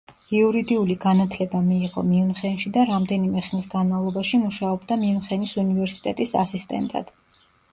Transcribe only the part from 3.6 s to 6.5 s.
განმავლობაში მუშაობდა მიუნხენის უნივერსიტეტის